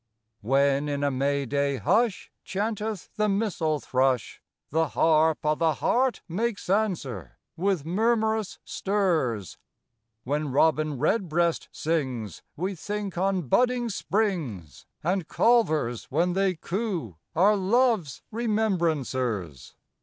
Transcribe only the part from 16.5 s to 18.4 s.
coo are love's